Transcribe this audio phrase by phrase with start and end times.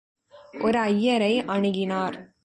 [0.61, 2.17] ஒரு ஐயரை அணுகினார்.